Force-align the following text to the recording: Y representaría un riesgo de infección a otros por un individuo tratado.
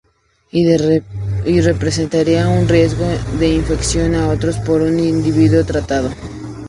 Y 0.51 1.61
representaría 1.61 2.47
un 2.47 2.67
riesgo 2.67 3.05
de 3.37 3.53
infección 3.53 4.15
a 4.15 4.29
otros 4.29 4.57
por 4.57 4.81
un 4.81 4.99
individuo 4.99 5.63
tratado. 5.63 6.09